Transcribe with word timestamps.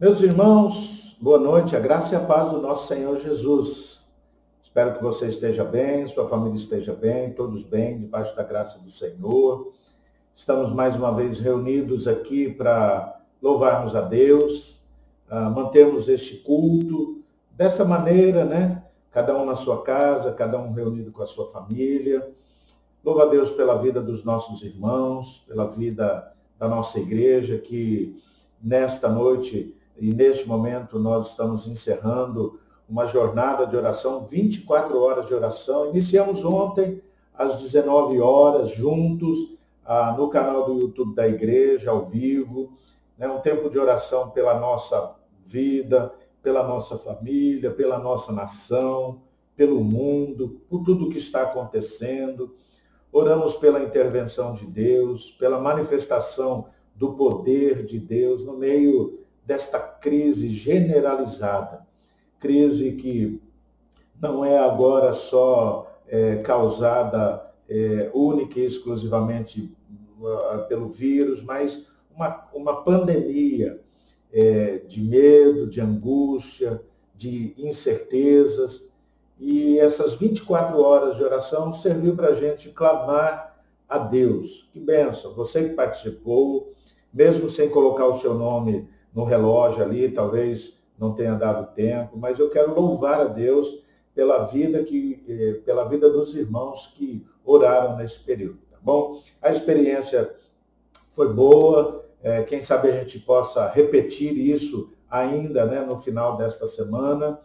Meus 0.00 0.22
irmãos, 0.22 1.14
boa 1.20 1.38
noite, 1.38 1.76
a 1.76 1.78
graça 1.78 2.14
e 2.14 2.16
a 2.16 2.20
paz 2.20 2.50
do 2.50 2.62
nosso 2.62 2.88
Senhor 2.88 3.18
Jesus. 3.18 4.00
Espero 4.62 4.96
que 4.96 5.02
você 5.02 5.28
esteja 5.28 5.62
bem, 5.62 6.08
sua 6.08 6.26
família 6.26 6.56
esteja 6.56 6.94
bem, 6.94 7.34
todos 7.34 7.62
bem, 7.64 7.98
debaixo 7.98 8.34
da 8.34 8.42
graça 8.42 8.78
do 8.78 8.90
Senhor. 8.90 9.74
Estamos 10.34 10.72
mais 10.72 10.96
uma 10.96 11.14
vez 11.14 11.38
reunidos 11.38 12.08
aqui 12.08 12.50
para 12.50 13.20
louvarmos 13.42 13.94
a 13.94 14.00
Deus, 14.00 14.80
uh, 15.30 15.50
mantermos 15.50 16.08
este 16.08 16.38
culto 16.38 17.22
dessa 17.50 17.84
maneira, 17.84 18.46
né? 18.46 18.82
Cada 19.10 19.36
um 19.36 19.44
na 19.44 19.54
sua 19.54 19.82
casa, 19.82 20.32
cada 20.32 20.58
um 20.58 20.72
reunido 20.72 21.12
com 21.12 21.22
a 21.22 21.26
sua 21.26 21.46
família. 21.48 22.26
Louva 23.04 23.24
a 23.24 23.26
Deus 23.26 23.50
pela 23.50 23.76
vida 23.76 24.00
dos 24.00 24.24
nossos 24.24 24.62
irmãos, 24.62 25.44
pela 25.46 25.66
vida 25.66 26.32
da 26.58 26.66
nossa 26.66 26.98
igreja, 26.98 27.58
que 27.58 28.18
nesta 28.62 29.06
noite 29.06 29.76
e 30.00 30.14
neste 30.14 30.48
momento 30.48 30.98
nós 30.98 31.30
estamos 31.30 31.66
encerrando 31.66 32.58
uma 32.88 33.06
jornada 33.06 33.66
de 33.66 33.76
oração, 33.76 34.26
24 34.26 35.00
horas 35.00 35.26
de 35.28 35.34
oração. 35.34 35.90
Iniciamos 35.90 36.44
ontem 36.44 37.00
às 37.34 37.60
19 37.60 38.20
horas, 38.20 38.70
juntos, 38.70 39.38
ah, 39.84 40.14
no 40.16 40.28
canal 40.28 40.66
do 40.66 40.80
YouTube 40.80 41.14
da 41.14 41.28
igreja, 41.28 41.90
ao 41.90 42.04
vivo 42.04 42.72
né? 43.20 43.28
um 43.28 43.38
tempo 43.38 43.68
de 43.68 43.78
oração 43.78 44.30
pela 44.30 44.58
nossa 44.58 45.14
vida, 45.46 46.10
pela 46.42 46.66
nossa 46.66 46.96
família, 46.96 47.70
pela 47.70 47.98
nossa 47.98 48.32
nação, 48.32 49.20
pelo 49.54 49.84
mundo, 49.84 50.62
por 50.70 50.82
tudo 50.82 51.10
que 51.10 51.18
está 51.18 51.42
acontecendo. 51.42 52.56
Oramos 53.12 53.54
pela 53.56 53.82
intervenção 53.82 54.54
de 54.54 54.64
Deus, 54.64 55.32
pela 55.32 55.60
manifestação 55.60 56.68
do 56.94 57.12
poder 57.12 57.84
de 57.84 57.98
Deus 57.98 58.42
no 58.42 58.56
meio 58.56 59.19
desta 59.50 59.80
crise 59.80 60.48
generalizada. 60.48 61.84
Crise 62.38 62.92
que 62.92 63.42
não 64.22 64.44
é 64.44 64.56
agora 64.56 65.12
só 65.12 65.92
é, 66.06 66.36
causada 66.36 67.52
é, 67.68 68.12
única 68.14 68.60
e 68.60 68.64
exclusivamente 68.64 69.76
uh, 70.20 70.68
pelo 70.68 70.88
vírus, 70.88 71.42
mas 71.42 71.84
uma, 72.14 72.48
uma 72.54 72.84
pandemia 72.84 73.82
é, 74.32 74.82
de 74.86 75.02
medo, 75.02 75.68
de 75.68 75.80
angústia, 75.80 76.80
de 77.16 77.52
incertezas. 77.58 78.88
E 79.36 79.80
essas 79.80 80.14
24 80.14 80.80
horas 80.80 81.16
de 81.16 81.24
oração 81.24 81.72
serviu 81.72 82.14
para 82.14 82.28
a 82.28 82.34
gente 82.34 82.68
clamar 82.68 83.60
a 83.88 83.98
Deus. 83.98 84.70
Que 84.72 84.78
benção! 84.78 85.34
Você 85.34 85.70
que 85.70 85.74
participou, 85.74 86.72
mesmo 87.12 87.48
sem 87.48 87.68
colocar 87.68 88.06
o 88.06 88.20
seu 88.20 88.32
nome 88.34 88.88
no 89.14 89.24
relógio 89.24 89.82
ali, 89.82 90.10
talvez 90.10 90.78
não 90.98 91.14
tenha 91.14 91.34
dado 91.34 91.74
tempo, 91.74 92.16
mas 92.16 92.38
eu 92.38 92.50
quero 92.50 92.74
louvar 92.74 93.20
a 93.20 93.24
Deus 93.24 93.82
pela 94.14 94.44
vida 94.44 94.82
que 94.84 95.24
é, 95.28 95.52
pela 95.64 95.84
vida 95.84 96.10
dos 96.10 96.34
irmãos 96.34 96.86
que 96.88 97.26
oraram 97.44 97.96
nesse 97.96 98.20
período, 98.20 98.58
tá 98.70 98.78
bom? 98.82 99.20
A 99.40 99.50
experiência 99.50 100.34
foi 101.08 101.32
boa, 101.32 102.04
é, 102.22 102.42
quem 102.42 102.60
sabe 102.60 102.90
a 102.90 102.92
gente 102.92 103.18
possa 103.18 103.68
repetir 103.68 104.36
isso 104.36 104.92
ainda 105.10 105.64
né, 105.64 105.80
no 105.80 105.96
final 105.96 106.36
desta 106.36 106.68
semana 106.68 107.40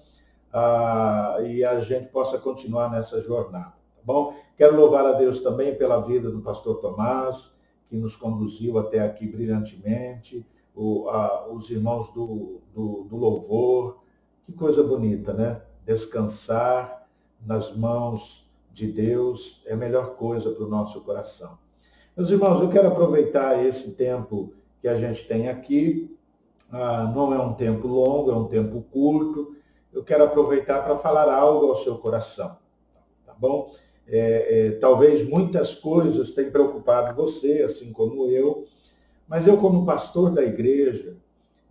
ah, 0.54 1.38
e 1.42 1.64
a 1.64 1.80
gente 1.80 2.10
possa 2.10 2.38
continuar 2.38 2.92
nessa 2.92 3.20
jornada, 3.20 3.74
tá 3.96 4.02
bom? 4.04 4.36
Quero 4.58 4.76
louvar 4.76 5.06
a 5.06 5.14
Deus 5.14 5.42
também 5.42 5.76
pela 5.76 6.00
vida 6.02 6.30
do 6.30 6.42
pastor 6.42 6.80
Tomás, 6.80 7.52
que 7.90 7.98
nos 7.98 8.16
conduziu 8.16 8.78
até 8.78 9.00
aqui 9.00 9.28
brilhantemente, 9.28 10.46
o, 10.76 11.08
a, 11.10 11.48
os 11.52 11.70
irmãos 11.70 12.12
do, 12.12 12.62
do, 12.74 13.06
do 13.06 13.16
louvor, 13.16 14.02
que 14.44 14.52
coisa 14.52 14.84
bonita, 14.84 15.34
né? 15.34 15.62
Descansar 15.86 17.08
nas 17.46 17.76
mãos 17.76 18.46
de 18.72 18.92
Deus 18.92 19.62
é 19.66 19.74
a 19.74 19.78
melhor 19.78 20.16
coisa 20.16 20.52
para 20.52 20.66
o 20.66 20.70
nosso 20.70 21.02
coração. 21.02 21.58
Meus 22.16 22.30
irmãos, 22.30 22.62
eu 22.62 22.70
quero 22.70 22.90
aproveitar 22.90 23.66
esse 23.66 23.94
tempo 23.94 24.54
que 24.82 24.88
a 24.88 24.96
gente 24.96 25.26
tem 25.28 25.48
aqui. 25.48 26.16
Ah, 26.72 27.12
não 27.14 27.34
é 27.34 27.40
um 27.40 27.54
tempo 27.54 27.88
longo, 27.88 28.32
é 28.32 28.36
um 28.36 28.48
tempo 28.48 28.82
curto. 28.92 29.56
Eu 29.94 30.04
quero 30.04 30.26
aproveitar 30.26 30.84
para 30.84 30.98
falar 30.98 31.34
algo 31.34 31.68
ao 31.68 31.78
seu 31.78 31.98
coração, 31.98 32.58
tá 33.26 33.34
bom? 33.38 33.72
É, 34.08 34.68
é, 34.68 34.72
talvez 34.72 35.28
muitas 35.28 35.74
coisas 35.74 36.34
tenham 36.34 36.52
preocupado 36.52 37.16
você, 37.16 37.64
assim 37.64 37.92
como 37.92 38.28
eu, 38.28 38.66
mas 39.28 39.48
eu, 39.48 39.58
como 39.58 39.86
pastor 39.86 40.32
da 40.32 40.44
igreja, 40.44 41.18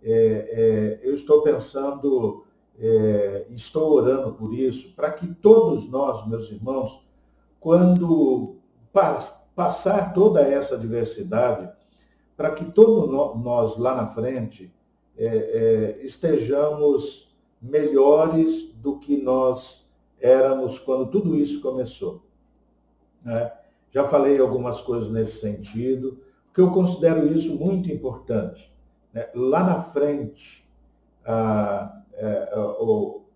é, 0.03 0.99
é 1.01 1.07
eu 1.07 1.15
estou 1.15 1.41
pensando, 1.41 2.45
é, 2.79 3.47
estou 3.51 3.93
orando 3.93 4.33
por 4.33 4.53
isso, 4.53 4.93
para 4.95 5.11
que 5.11 5.27
todos 5.27 5.89
nós, 5.89 6.27
meus 6.27 6.49
irmãos, 6.51 7.05
quando 7.59 8.57
passar 9.55 10.13
toda 10.13 10.41
essa 10.41 10.77
diversidade, 10.77 11.69
para 12.35 12.51
que 12.51 12.65
todos 12.65 13.09
nós 13.09 13.77
lá 13.77 13.95
na 13.95 14.07
frente 14.07 14.73
é, 15.17 15.25
é, 15.25 16.05
estejamos 16.05 17.33
melhores 17.61 18.69
do 18.75 18.99
que 18.99 19.21
nós 19.21 19.89
éramos 20.19 20.77
quando 20.79 21.09
tudo 21.09 21.35
isso 21.35 21.61
começou. 21.61 22.23
Né? 23.23 23.51
Já 23.91 24.03
falei 24.03 24.39
algumas 24.39 24.81
coisas 24.81 25.09
nesse 25.09 25.39
sentido, 25.39 26.19
porque 26.55 26.61
eu 26.61 26.71
considero 26.71 27.27
isso 27.27 27.53
muito 27.55 27.91
importante. 27.91 28.73
Né? 29.11 29.27
Lá 29.35 29.61
na 29.61 29.77
frente, 29.77 30.65
ah, 31.25 32.01
é, 32.13 32.53
ou, 32.79 33.27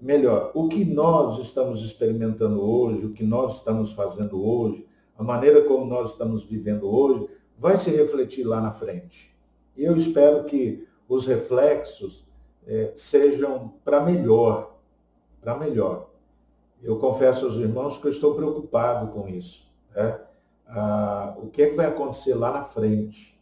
melhor, 0.00 0.50
o 0.52 0.68
que 0.68 0.84
nós 0.84 1.38
estamos 1.38 1.84
experimentando 1.84 2.60
hoje, 2.60 3.06
o 3.06 3.12
que 3.12 3.22
nós 3.22 3.58
estamos 3.58 3.92
fazendo 3.92 4.44
hoje, 4.44 4.84
a 5.16 5.22
maneira 5.22 5.62
como 5.62 5.86
nós 5.86 6.10
estamos 6.10 6.42
vivendo 6.42 6.92
hoje, 6.92 7.28
vai 7.56 7.78
se 7.78 7.90
refletir 7.90 8.42
lá 8.42 8.60
na 8.60 8.72
frente. 8.72 9.32
E 9.76 9.84
eu 9.84 9.96
espero 9.96 10.42
que 10.42 10.84
os 11.08 11.24
reflexos 11.24 12.26
é, 12.66 12.92
sejam 12.96 13.74
para 13.84 14.00
melhor, 14.00 14.80
para 15.40 15.56
melhor. 15.56 16.10
Eu 16.82 16.98
confesso 16.98 17.46
aos 17.46 17.54
irmãos 17.54 17.98
que 17.98 18.08
eu 18.08 18.10
estou 18.10 18.34
preocupado 18.34 19.12
com 19.12 19.28
isso. 19.28 19.64
Né? 19.94 20.18
Ah, 20.66 21.34
o 21.38 21.48
que 21.48 21.62
é 21.62 21.70
que 21.70 21.76
vai 21.76 21.86
acontecer 21.86 22.34
lá 22.34 22.52
na 22.52 22.64
frente? 22.64 23.38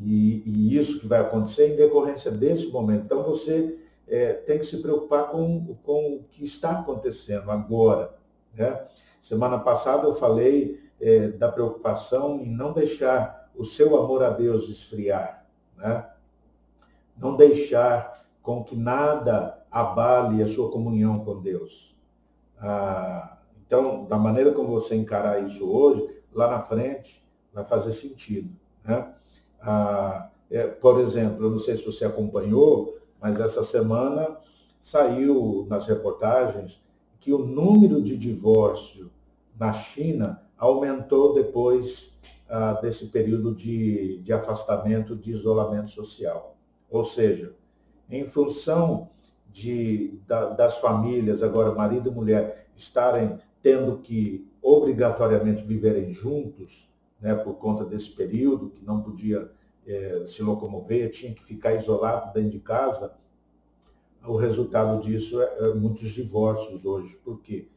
E, 0.00 0.42
e, 0.44 0.76
isso 0.76 1.00
que 1.00 1.06
vai 1.06 1.20
acontecer 1.20 1.72
em 1.72 1.76
decorrência 1.76 2.30
desse 2.30 2.68
momento. 2.68 3.04
Então 3.04 3.22
você 3.22 3.78
é, 4.08 4.32
tem 4.32 4.58
que 4.58 4.66
se 4.66 4.78
preocupar 4.78 5.28
com, 5.28 5.76
com 5.82 6.16
o 6.16 6.24
que 6.24 6.44
está 6.44 6.80
acontecendo 6.80 7.50
agora. 7.50 8.14
Né? 8.54 8.86
Semana 9.22 9.58
passada 9.58 10.06
eu 10.06 10.14
falei 10.14 10.80
é, 11.00 11.28
da 11.28 11.50
preocupação 11.50 12.40
em 12.40 12.50
não 12.50 12.72
deixar 12.72 13.50
o 13.54 13.64
seu 13.64 13.96
amor 13.96 14.22
a 14.22 14.30
Deus 14.30 14.68
esfriar, 14.68 15.46
né? 15.76 16.08
Não 17.16 17.36
deixar 17.36 18.26
com 18.42 18.64
que 18.64 18.76
nada 18.76 19.64
abale 19.70 20.42
a 20.42 20.48
sua 20.48 20.70
comunhão 20.70 21.24
com 21.24 21.40
Deus. 21.40 21.96
Ah, 22.58 23.38
então, 23.66 24.04
da 24.04 24.16
maneira 24.16 24.52
como 24.52 24.68
você 24.68 24.94
encarar 24.94 25.42
isso 25.42 25.68
hoje, 25.68 26.22
lá 26.34 26.50
na 26.50 26.60
frente 26.60 27.24
vai 27.52 27.64
fazer 27.64 27.92
sentido, 27.92 28.50
né? 28.84 29.14
Ah, 29.60 30.30
é, 30.50 30.66
por 30.66 31.00
exemplo, 31.00 31.44
eu 31.44 31.50
não 31.50 31.58
sei 31.58 31.76
se 31.76 31.84
você 31.84 32.04
acompanhou, 32.04 32.98
mas 33.20 33.40
essa 33.40 33.62
semana 33.62 34.36
saiu 34.80 35.66
nas 35.68 35.86
reportagens 35.86 36.82
que 37.18 37.32
o 37.32 37.38
número 37.38 38.02
de 38.02 38.16
divórcio 38.16 39.10
na 39.58 39.72
China 39.72 40.42
aumentou 40.58 41.32
depois 41.32 42.18
ah, 42.48 42.74
desse 42.74 43.06
período 43.06 43.54
de, 43.54 44.18
de 44.18 44.32
afastamento, 44.32 45.16
de 45.16 45.30
isolamento 45.30 45.90
social. 45.90 46.56
Ou 46.90 47.04
seja, 47.04 47.54
em 48.10 48.26
função 48.26 49.08
de, 49.50 50.18
da, 50.26 50.50
das 50.50 50.76
famílias, 50.78 51.42
agora 51.42 51.72
marido 51.72 52.10
e 52.10 52.12
mulher, 52.12 52.68
estarem 52.76 53.38
tendo 53.62 53.98
que 53.98 54.46
obrigatoriamente 54.64 55.62
viverem 55.62 56.10
juntos, 56.10 56.90
né, 57.20 57.34
por 57.34 57.56
conta 57.56 57.84
desse 57.84 58.10
período, 58.10 58.70
que 58.70 58.82
não 58.82 59.02
podia 59.02 59.50
é, 59.86 60.24
se 60.26 60.42
locomover, 60.42 61.10
tinha 61.10 61.34
que 61.34 61.44
ficar 61.44 61.74
isolado 61.74 62.32
dentro 62.32 62.50
de 62.50 62.60
casa, 62.60 63.12
o 64.26 64.36
resultado 64.36 65.02
disso 65.02 65.38
é, 65.38 65.58
é 65.58 65.74
muitos 65.74 66.10
divórcios 66.12 66.86
hoje. 66.86 67.14
Por 67.22 67.42
quê? 67.42 67.68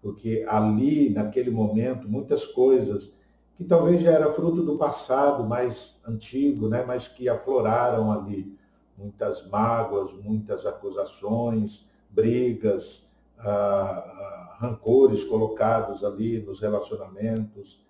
Porque 0.00 0.46
ali, 0.48 1.10
naquele 1.10 1.50
momento, 1.50 2.08
muitas 2.08 2.46
coisas 2.46 3.12
que 3.56 3.64
talvez 3.64 4.02
já 4.02 4.12
era 4.12 4.30
fruto 4.30 4.62
do 4.62 4.78
passado 4.78 5.42
mais 5.44 5.98
antigo, 6.06 6.68
né, 6.68 6.84
mas 6.86 7.08
que 7.08 7.28
afloraram 7.28 8.12
ali 8.12 8.56
muitas 8.96 9.44
mágoas, 9.48 10.12
muitas 10.12 10.64
acusações, 10.64 11.84
brigas, 12.08 13.05
ah, 13.38 14.56
rancores 14.58 15.24
colocados 15.24 16.02
ali 16.02 16.40
nos 16.40 16.60
relacionamentos, 16.60 17.84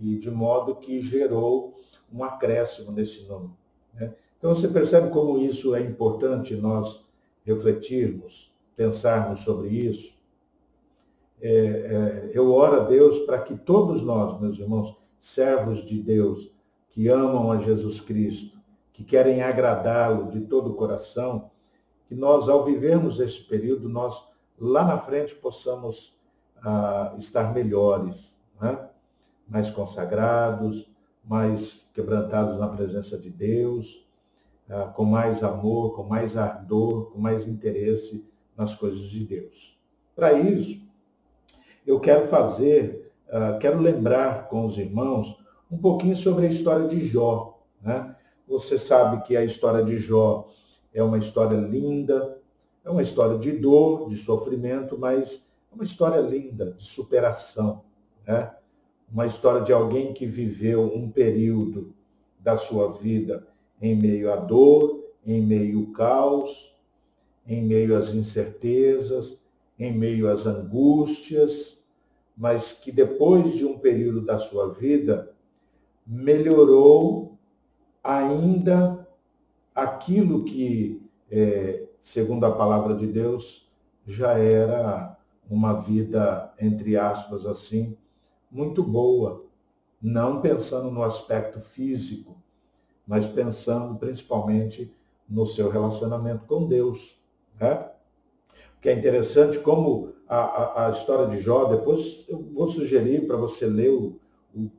e 0.00 0.16
de 0.16 0.30
modo 0.30 0.76
que 0.76 1.00
gerou 1.00 1.74
um 2.12 2.22
acréscimo 2.22 2.92
nesse 2.92 3.22
número. 3.24 3.56
Né? 3.94 4.14
Então 4.38 4.54
você 4.54 4.68
percebe 4.68 5.10
como 5.10 5.38
isso 5.38 5.74
é 5.74 5.80
importante 5.80 6.54
nós 6.56 7.04
refletirmos, 7.44 8.54
pensarmos 8.76 9.40
sobre 9.40 9.68
isso. 9.68 10.14
É, 11.40 11.50
é, 11.52 12.30
eu 12.34 12.52
oro 12.52 12.82
a 12.82 12.84
Deus 12.84 13.20
para 13.20 13.38
que 13.40 13.56
todos 13.56 14.02
nós, 14.02 14.38
meus 14.40 14.58
irmãos, 14.58 14.96
servos 15.20 15.84
de 15.84 16.00
Deus, 16.00 16.52
que 16.90 17.08
amam 17.08 17.50
a 17.50 17.58
Jesus 17.58 18.00
Cristo, 18.00 18.58
que 18.92 19.04
querem 19.04 19.42
agradá-lo 19.42 20.30
de 20.30 20.40
todo 20.40 20.70
o 20.70 20.74
coração, 20.74 21.50
que 22.06 22.14
nós, 22.14 22.48
ao 22.48 22.64
vivermos 22.64 23.20
esse 23.20 23.40
período, 23.40 23.88
nós 23.88 24.28
lá 24.60 24.84
na 24.84 24.98
frente 24.98 25.34
possamos 25.34 26.18
ah, 26.62 27.14
estar 27.18 27.54
melhores, 27.54 28.38
né? 28.60 28.88
mais 29.48 29.70
consagrados, 29.70 30.88
mais 31.24 31.88
quebrantados 31.94 32.58
na 32.58 32.68
presença 32.68 33.18
de 33.18 33.30
Deus, 33.30 34.06
ah, 34.68 34.84
com 34.84 35.04
mais 35.04 35.42
amor, 35.42 35.96
com 35.96 36.04
mais 36.04 36.36
ardor, 36.36 37.10
com 37.12 37.18
mais 37.18 37.48
interesse 37.48 38.28
nas 38.56 38.74
coisas 38.74 39.02
de 39.02 39.24
Deus. 39.24 39.78
Para 40.14 40.34
isso, 40.34 40.80
eu 41.86 41.98
quero 41.98 42.26
fazer, 42.26 43.10
ah, 43.30 43.56
quero 43.58 43.80
lembrar 43.80 44.48
com 44.48 44.66
os 44.66 44.76
irmãos 44.76 45.38
um 45.70 45.78
pouquinho 45.78 46.16
sobre 46.16 46.46
a 46.46 46.50
história 46.50 46.86
de 46.86 47.00
Jó. 47.00 47.62
Né? 47.80 48.14
Você 48.46 48.78
sabe 48.78 49.22
que 49.24 49.36
a 49.36 49.44
história 49.44 49.82
de 49.82 49.96
Jó 49.96 50.48
é 50.92 51.02
uma 51.02 51.18
história 51.18 51.56
linda, 51.56 52.39
é 52.84 52.90
uma 52.90 53.02
história 53.02 53.38
de 53.38 53.52
dor, 53.52 54.08
de 54.08 54.16
sofrimento, 54.16 54.98
mas 54.98 55.46
é 55.70 55.74
uma 55.74 55.84
história 55.84 56.20
linda, 56.20 56.72
de 56.72 56.84
superação. 56.84 57.82
Né? 58.26 58.52
Uma 59.12 59.26
história 59.26 59.60
de 59.60 59.72
alguém 59.72 60.12
que 60.12 60.26
viveu 60.26 60.84
um 60.94 61.10
período 61.10 61.94
da 62.38 62.56
sua 62.56 62.92
vida 62.92 63.46
em 63.80 63.96
meio 63.96 64.32
à 64.32 64.36
dor, 64.36 65.04
em 65.24 65.42
meio 65.42 65.80
ao 65.80 65.92
caos, 65.92 66.76
em 67.46 67.62
meio 67.62 67.96
às 67.96 68.14
incertezas, 68.14 69.40
em 69.78 69.96
meio 69.96 70.28
às 70.28 70.46
angústias, 70.46 71.82
mas 72.36 72.72
que 72.72 72.92
depois 72.92 73.52
de 73.52 73.66
um 73.66 73.78
período 73.78 74.20
da 74.22 74.38
sua 74.38 74.72
vida 74.72 75.34
melhorou 76.06 77.38
ainda 78.02 79.06
aquilo 79.74 80.44
que, 80.44 81.02
é, 81.30 81.86
segundo 82.00 82.44
a 82.44 82.52
palavra 82.52 82.94
de 82.94 83.06
Deus, 83.06 83.70
já 84.06 84.32
era 84.38 85.16
uma 85.48 85.74
vida, 85.74 86.52
entre 86.58 86.96
aspas, 86.96 87.44
assim, 87.44 87.96
muito 88.50 88.82
boa, 88.82 89.44
não 90.00 90.40
pensando 90.40 90.90
no 90.90 91.02
aspecto 91.02 91.60
físico, 91.60 92.36
mas 93.06 93.26
pensando 93.26 93.98
principalmente 93.98 94.94
no 95.28 95.46
seu 95.46 95.68
relacionamento 95.68 96.46
com 96.46 96.66
Deus. 96.66 97.20
Né? 97.60 97.90
Que 98.80 98.88
é 98.88 98.92
interessante 98.92 99.58
como 99.58 100.14
a, 100.28 100.36
a, 100.36 100.86
a, 100.86 100.90
história 100.90 101.26
de 101.26 101.40
Jó, 101.40 101.64
depois 101.64 102.24
eu 102.28 102.42
vou 102.52 102.68
sugerir 102.68 103.26
para 103.26 103.36
você 103.36 103.66
ler 103.66 103.90
o, 103.90 104.18
o, 104.54 104.70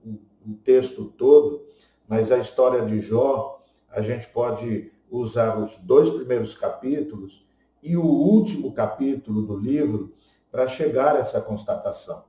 o 0.48 0.54
texto 0.64 1.06
todo, 1.18 1.66
mas 2.08 2.32
a 2.32 2.38
história 2.38 2.86
de 2.86 3.00
Jó, 3.00 3.62
a 3.90 4.02
gente 4.02 4.28
pode 4.30 4.92
usar 5.12 5.60
os 5.60 5.78
dois 5.78 6.10
primeiros 6.10 6.56
capítulos 6.56 7.46
e 7.84 7.98
o 7.98 8.06
último 8.06 8.72
capítulo 8.72 9.42
do 9.42 9.58
livro 9.58 10.14
para 10.50 10.66
chegar 10.68 11.16
a 11.16 11.20
essa 11.20 11.42
constatação. 11.42 12.24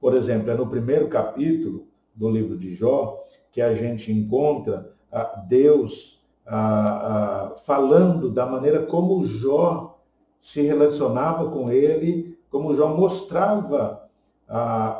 Por 0.00 0.14
exemplo, 0.14 0.50
é 0.50 0.54
no 0.54 0.66
primeiro 0.66 1.08
capítulo 1.08 1.86
do 2.14 2.30
livro 2.30 2.56
de 2.56 2.74
Jó 2.74 3.22
que 3.52 3.60
a 3.60 3.74
gente 3.74 4.10
encontra 4.10 4.94
ah, 5.10 5.44
Deus 5.48 6.22
ah, 6.46 7.52
ah, 7.52 7.56
falando 7.56 8.30
da 8.30 8.46
maneira 8.46 8.84
como 8.84 9.24
Jó 9.24 9.98
se 10.40 10.62
relacionava 10.62 11.50
com 11.50 11.70
ele, 11.70 12.38
como 12.50 12.74
Jó 12.74 12.94
mostrava 12.94 14.04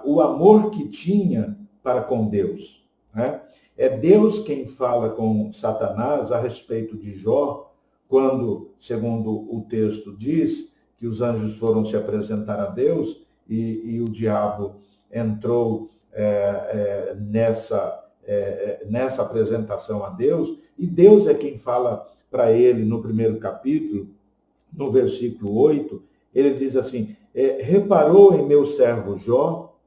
o 0.05 0.21
amor 0.21 0.71
que 0.71 0.89
tinha 0.89 1.57
para 1.81 2.03
com 2.03 2.29
Deus. 2.29 2.85
Né? 3.15 3.41
É 3.77 3.89
Deus 3.89 4.39
quem 4.39 4.67
fala 4.67 5.11
com 5.11 5.53
Satanás 5.53 6.33
a 6.33 6.41
respeito 6.41 6.97
de 6.97 7.15
Jó, 7.15 7.73
quando, 8.09 8.71
segundo 8.79 9.31
o 9.55 9.67
texto 9.69 10.17
diz, 10.17 10.71
que 10.99 11.07
os 11.07 11.21
anjos 11.21 11.55
foram 11.57 11.85
se 11.85 11.95
apresentar 11.95 12.59
a 12.59 12.67
Deus 12.67 13.21
e, 13.49 13.83
e 13.85 14.01
o 14.01 14.09
diabo 14.09 14.77
entrou 15.13 15.91
é, 16.13 16.25
é, 16.25 17.17
nessa, 17.21 18.03
é, 18.25 18.35
é, 18.35 18.87
nessa 18.89 19.23
apresentação 19.23 20.03
a 20.03 20.09
Deus, 20.09 20.59
e 20.79 20.87
Deus 20.87 21.27
é 21.27 21.35
quem 21.35 21.59
fala 21.59 22.07
para 22.31 22.51
ele 22.53 22.85
no 22.85 23.03
primeiro 23.03 23.39
capítulo, 23.39 24.09
no 24.73 24.91
versículo 24.91 25.59
8, 25.59 26.03
ele 26.35 26.55
diz 26.55 26.77
assim: 26.77 27.15
é, 27.35 27.63
Reparou 27.63 28.35
em 28.35 28.47
meu 28.47 28.65
servo 28.67 29.19
Jó? 29.19 29.79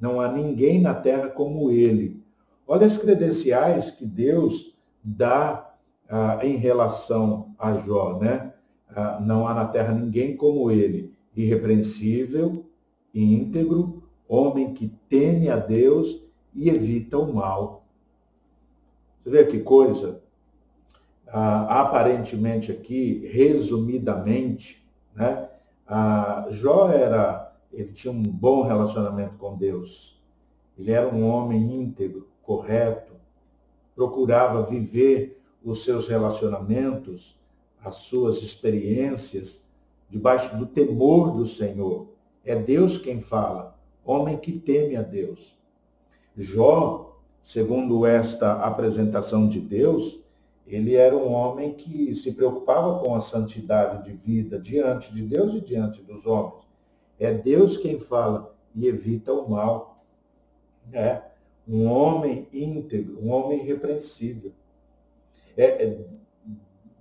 Não 0.00 0.20
há 0.20 0.30
ninguém 0.30 0.80
na 0.80 0.94
terra 0.94 1.28
como 1.28 1.70
ele. 1.70 2.23
Olha 2.66 2.86
as 2.86 2.96
credenciais 2.96 3.90
que 3.90 4.06
Deus 4.06 4.74
dá 5.02 5.74
ah, 6.08 6.38
em 6.42 6.56
relação 6.56 7.54
a 7.58 7.74
Jó, 7.74 8.18
né? 8.18 8.54
Ah, 8.88 9.20
não 9.20 9.46
há 9.46 9.54
na 9.54 9.66
terra 9.66 9.92
ninguém 9.92 10.36
como 10.36 10.70
ele, 10.70 11.12
irrepreensível, 11.36 12.64
íntegro, 13.14 14.02
homem 14.28 14.72
que 14.72 14.88
teme 15.08 15.48
a 15.48 15.56
Deus 15.56 16.22
e 16.54 16.68
evita 16.68 17.18
o 17.18 17.34
mal. 17.34 17.84
Você 19.22 19.30
vê 19.30 19.44
que 19.44 19.60
coisa? 19.60 20.22
Ah, 21.26 21.82
aparentemente 21.82 22.70
aqui, 22.70 23.28
resumidamente, 23.32 24.86
né? 25.14 25.48
Ah, 25.86 26.46
Jó 26.50 26.90
era, 26.90 27.54
ele 27.72 27.92
tinha 27.92 28.12
um 28.12 28.22
bom 28.22 28.62
relacionamento 28.62 29.36
com 29.36 29.56
Deus. 29.56 30.22
Ele 30.78 30.92
era 30.92 31.08
um 31.08 31.28
homem 31.28 31.80
íntegro, 31.80 32.28
correto, 32.44 33.12
procurava 33.94 34.62
viver 34.62 35.40
os 35.62 35.84
seus 35.84 36.08
relacionamentos 36.08 37.38
as 37.84 37.96
suas 37.96 38.42
experiências 38.42 39.62
debaixo 40.08 40.56
do 40.56 40.64
temor 40.64 41.32
do 41.36 41.46
Senhor. 41.46 42.08
É 42.44 42.56
Deus 42.56 42.96
quem 42.96 43.20
fala, 43.20 43.78
homem 44.04 44.38
que 44.38 44.52
teme 44.52 44.96
a 44.96 45.02
Deus. 45.02 45.56
Jó, 46.36 47.18
segundo 47.42 48.06
esta 48.06 48.64
apresentação 48.64 49.46
de 49.48 49.60
Deus, 49.60 50.20
ele 50.66 50.94
era 50.94 51.14
um 51.14 51.30
homem 51.30 51.74
que 51.74 52.14
se 52.14 52.32
preocupava 52.32 53.00
com 53.00 53.14
a 53.14 53.20
santidade 53.20 54.04
de 54.04 54.12
vida 54.16 54.58
diante 54.58 55.12
de 55.12 55.22
Deus 55.22 55.54
e 55.54 55.60
diante 55.60 56.02
dos 56.02 56.24
homens. 56.24 56.64
É 57.18 57.34
Deus 57.34 57.76
quem 57.76 58.00
fala 58.00 58.54
e 58.74 58.86
evita 58.86 59.32
o 59.32 59.48
mal. 59.48 60.02
É 60.92 61.22
um 61.66 61.86
homem 61.86 62.46
íntegro, 62.52 63.18
um 63.22 63.30
homem 63.30 63.60
irrepreensível. 63.60 64.52
É, 65.56 65.86
é 65.86 66.04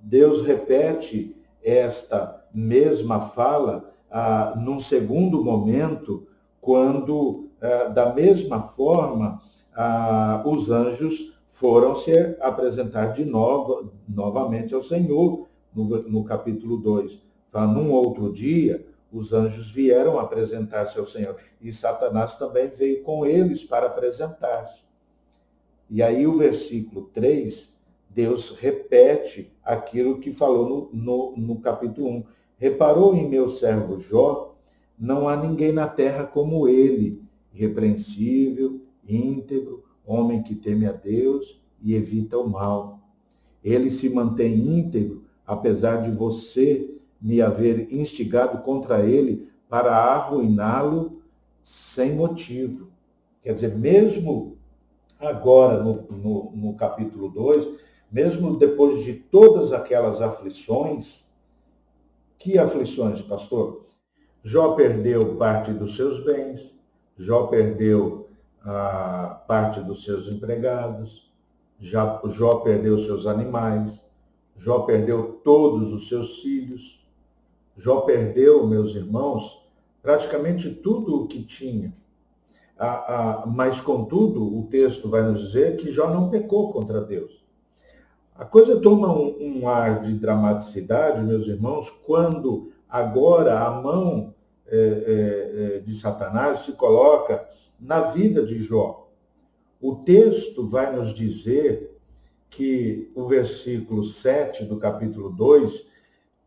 Deus 0.01 0.41
repete 0.41 1.35
esta 1.63 2.45
mesma 2.53 3.21
fala 3.21 3.93
ah, 4.11 4.53
num 4.57 4.79
segundo 4.79 5.43
momento, 5.43 6.27
quando, 6.61 7.49
ah, 7.61 7.85
da 7.85 8.13
mesma 8.13 8.61
forma, 8.61 9.41
ah, 9.75 10.43
os 10.45 10.69
anjos 10.69 11.33
foram 11.45 11.95
se 11.95 12.11
apresentar 12.41 13.13
de 13.13 13.25
novo, 13.25 13.91
novamente 14.07 14.75
ao 14.75 14.83
Senhor, 14.83 15.47
no, 15.73 15.85
no 16.03 16.23
capítulo 16.23 16.77
2. 16.77 17.19
Fala, 17.51 17.71
num 17.71 17.91
outro 17.91 18.31
dia, 18.31 18.85
os 19.13 19.31
anjos 19.31 19.69
vieram 19.69 20.19
apresentar-se 20.19 20.97
ao 20.97 21.05
Senhor. 21.05 21.37
E 21.61 21.71
Satanás 21.71 22.35
também 22.35 22.67
veio 22.67 23.03
com 23.03 23.25
eles 23.25 23.63
para 23.63 23.85
apresentar-se. 23.85 24.81
E 25.89 26.01
aí 26.01 26.25
o 26.25 26.37
versículo 26.37 27.03
3 27.13 27.73
Deus 28.13 28.51
repete 28.51 29.51
aquilo 29.63 30.19
que 30.19 30.31
falou 30.31 30.91
no, 30.93 31.35
no, 31.35 31.37
no 31.37 31.59
capítulo 31.59 32.09
1. 32.09 32.23
Reparou 32.57 33.15
em 33.15 33.27
meu 33.27 33.49
servo 33.49 33.99
Jó, 33.99 34.55
não 34.97 35.27
há 35.27 35.35
ninguém 35.35 35.71
na 35.71 35.87
terra 35.87 36.23
como 36.23 36.67
ele, 36.67 37.21
irrepreensível, 37.53 38.81
íntegro, 39.07 39.83
homem 40.05 40.43
que 40.43 40.55
teme 40.55 40.85
a 40.85 40.91
Deus 40.91 41.59
e 41.81 41.95
evita 41.95 42.37
o 42.37 42.47
mal. 42.47 42.99
Ele 43.63 43.89
se 43.89 44.07
mantém 44.09 44.53
íntegro, 44.53 45.23
apesar 45.45 46.03
de 46.03 46.15
você 46.15 46.92
me 47.23 47.41
haver 47.41 47.91
instigado 47.93 48.61
contra 48.63 48.99
ele 48.99 49.49
para 49.69 49.95
arruiná-lo 49.95 51.23
sem 51.63 52.13
motivo. 52.13 52.91
Quer 53.41 53.53
dizer, 53.53 53.77
mesmo 53.77 54.57
agora, 55.17 55.81
no, 55.81 56.05
no, 56.11 56.51
no 56.53 56.75
capítulo 56.75 57.29
2, 57.29 57.79
mesmo 58.11 58.57
depois 58.57 59.05
de 59.05 59.13
todas 59.13 59.71
aquelas 59.71 60.21
aflições, 60.21 61.23
que 62.37 62.59
aflições, 62.59 63.21
pastor? 63.21 63.85
Jó 64.43 64.75
perdeu 64.75 65.37
parte 65.37 65.71
dos 65.71 65.95
seus 65.95 66.23
bens, 66.25 66.77
Jó 67.17 67.47
perdeu 67.47 68.27
a 68.61 69.41
parte 69.47 69.79
dos 69.79 70.03
seus 70.03 70.27
empregados, 70.27 71.31
Já, 71.79 72.21
Jó 72.25 72.57
perdeu 72.57 72.99
seus 72.99 73.25
animais, 73.25 74.03
Jó 74.57 74.79
perdeu 74.79 75.39
todos 75.43 75.93
os 75.93 76.07
seus 76.09 76.39
filhos, 76.39 77.02
Jó 77.75 78.01
perdeu, 78.01 78.67
meus 78.67 78.93
irmãos, 78.95 79.63
praticamente 80.01 80.69
tudo 80.69 81.23
o 81.23 81.27
que 81.27 81.43
tinha. 81.43 81.93
Ah, 82.77 83.05
ah, 83.07 83.47
mas, 83.47 83.79
contudo, 83.79 84.43
o 84.57 84.67
texto 84.67 85.09
vai 85.09 85.21
nos 85.23 85.39
dizer 85.39 85.77
que 85.77 85.91
Jó 85.91 86.09
não 86.09 86.29
pecou 86.29 86.71
contra 86.71 87.01
Deus. 87.01 87.43
A 88.35 88.45
coisa 88.45 88.79
toma 88.81 89.13
um, 89.13 89.61
um 89.61 89.67
ar 89.67 90.03
de 90.03 90.13
dramaticidade, 90.15 91.23
meus 91.23 91.47
irmãos, 91.47 91.89
quando 91.89 92.71
agora 92.89 93.59
a 93.59 93.81
mão 93.81 94.33
é, 94.67 94.77
é, 94.77 95.79
de 95.79 95.95
Satanás 95.95 96.61
se 96.61 96.73
coloca 96.73 97.47
na 97.79 98.01
vida 98.01 98.45
de 98.45 98.63
Jó. 98.63 99.09
O 99.79 99.95
texto 99.97 100.67
vai 100.67 100.95
nos 100.95 101.13
dizer 101.13 101.95
que 102.49 103.11
o 103.15 103.27
versículo 103.27 104.03
7 104.03 104.63
do 104.65 104.77
capítulo 104.77 105.29
2, 105.29 105.87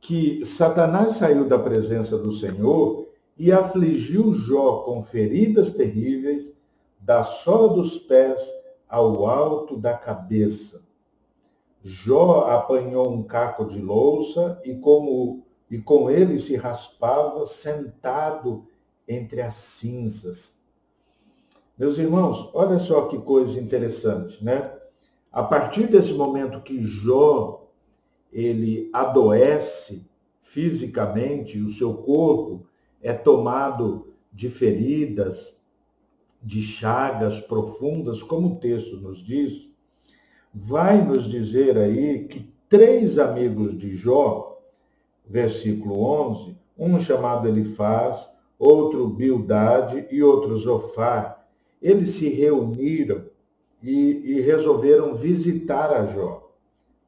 que 0.07 0.45
Satanás 0.45 1.17
saiu 1.17 1.49
da 1.49 1.59
presença 1.59 2.17
do 2.17 2.31
Senhor 2.31 3.09
e 3.37 3.51
afligiu 3.51 4.37
Jó 4.37 4.83
com 4.83 5.03
feridas 5.03 5.73
terríveis, 5.73 6.55
da 7.01 7.25
sola 7.25 7.75
dos 7.75 7.99
pés 7.99 8.41
ao 8.89 9.27
alto 9.27 9.77
da 9.77 9.95
cabeça. 9.95 10.81
Jó 11.83 12.47
apanhou 12.49 13.13
um 13.13 13.25
caco 13.25 13.65
de 13.65 13.81
louça 13.81 14.61
e, 14.65 14.77
como, 14.77 15.45
e 15.69 15.77
com 15.77 16.09
ele 16.09 16.39
se 16.39 16.55
raspava 16.55 17.45
sentado 17.45 18.65
entre 19.09 19.43
as 19.43 19.57
cinzas. 19.57 20.57
Meus 21.77 21.99
irmãos, 21.99 22.49
olha 22.55 22.79
só 22.79 23.09
que 23.09 23.19
coisa 23.19 23.61
interessante, 23.61 24.43
né? 24.45 24.73
A 25.33 25.43
partir 25.43 25.89
desse 25.89 26.13
momento 26.13 26.63
que 26.63 26.81
Jó 26.81 27.66
ele 28.37 28.91
adoece 28.93 30.07
fisicamente, 30.39 31.59
o 31.59 31.71
seu 31.71 31.95
corpo 31.95 32.67
é 33.01 33.15
tomado 33.15 34.13
de 34.31 34.51
feridas, 34.51 35.65
de 36.43 36.61
chagas 36.61 37.41
profundas, 37.41 38.23
como 38.23 38.49
o 38.49 38.57
texto 38.57 38.99
nos 38.99 39.25
diz, 39.25 39.71
vai 40.53 41.03
nos 41.03 41.25
dizer 41.25 41.79
aí 41.79 42.29
que 42.29 42.53
três 42.69 43.19
amigos 43.19 43.77
de 43.77 43.95
Jó, 43.95 44.61
versículo 45.25 45.99
11, 46.03 46.59
um 46.79 47.01
chamado 47.01 47.49
Elifaz, 47.49 48.29
outro 48.59 49.09
Bildade 49.09 50.07
e 50.11 50.23
outro 50.23 50.55
Zofar, 50.59 51.49
eles 51.81 52.11
se 52.11 52.29
reuniram 52.29 53.25
e, 53.83 53.93
e 54.25 54.41
resolveram 54.43 55.15
visitar 55.15 55.91
a 55.91 56.05
Jó, 56.05 56.51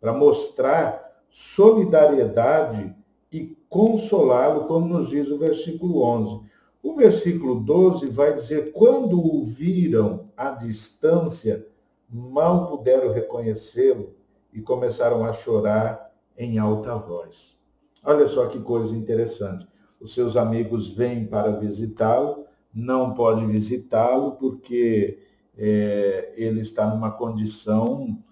para 0.01 0.15
mostrar 0.15 0.98
solidariedade 1.31 2.95
e 3.33 3.57
consolá-lo, 3.69 4.67
como 4.67 4.89
nos 4.89 5.11
diz 5.11 5.29
o 5.29 5.39
versículo 5.39 6.03
11. 6.03 6.49
O 6.83 6.95
versículo 6.95 7.57
12 7.61 8.07
vai 8.07 8.35
dizer: 8.35 8.73
quando 8.73 9.19
o 9.19 9.45
viram 9.45 10.31
à 10.37 10.51
distância, 10.51 11.67
mal 12.09 12.69
puderam 12.69 13.13
reconhecê-lo 13.13 14.15
e 14.53 14.61
começaram 14.61 15.25
a 15.25 15.33
chorar 15.33 16.13
em 16.37 16.59
alta 16.59 16.97
voz. 16.97 17.57
Olha 18.03 18.29
só 18.29 18.47
que 18.47 18.61
coisa 18.61 18.97
interessante. 18.97 19.67
Os 20.01 20.15
seus 20.15 20.37
amigos 20.37 20.91
vêm 20.91 21.27
para 21.27 21.51
visitá-lo, 21.59 22.47
não 22.73 23.13
pode 23.13 23.45
visitá-lo 23.45 24.33
porque 24.33 25.19
é, 25.57 26.33
ele 26.37 26.61
está 26.61 26.87
numa 26.87 27.11
condição 27.11 28.23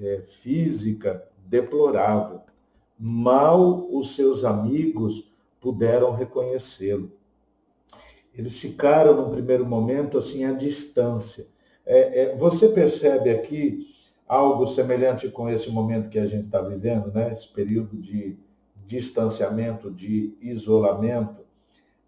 é, 0.00 0.22
física 0.22 1.29
deplorável. 1.50 2.40
Mal 2.96 3.88
os 3.90 4.14
seus 4.14 4.44
amigos 4.44 5.30
puderam 5.60 6.12
reconhecê-lo. 6.12 7.10
Eles 8.32 8.58
ficaram, 8.58 9.14
num 9.14 9.30
primeiro 9.30 9.66
momento, 9.66 10.16
assim, 10.16 10.44
à 10.44 10.52
distância. 10.52 11.48
É, 11.84 12.22
é, 12.22 12.36
você 12.36 12.68
percebe 12.68 13.30
aqui 13.30 13.86
algo 14.28 14.68
semelhante 14.68 15.28
com 15.28 15.48
esse 15.48 15.68
momento 15.70 16.08
que 16.08 16.18
a 16.18 16.26
gente 16.26 16.46
está 16.46 16.62
vivendo, 16.62 17.12
né? 17.12 17.32
esse 17.32 17.48
período 17.48 17.96
de 17.96 18.38
distanciamento, 18.86 19.90
de 19.90 20.36
isolamento. 20.40 21.44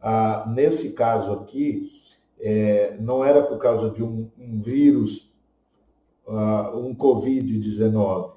Ah, 0.00 0.48
nesse 0.54 0.92
caso 0.92 1.32
aqui, 1.32 1.90
é, 2.38 2.96
não 3.00 3.24
era 3.24 3.42
por 3.42 3.58
causa 3.58 3.90
de 3.90 4.04
um, 4.04 4.30
um 4.38 4.60
vírus, 4.60 5.32
uh, 6.26 6.76
um 6.76 6.94
Covid-19, 6.94 8.32